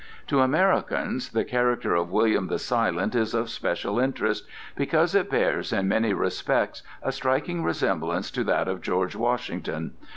[0.29, 5.71] To Americans the character of William the Silent is of special interest because it bears,
[5.71, 9.93] in many respects, a striking resemblance to that of George Washington.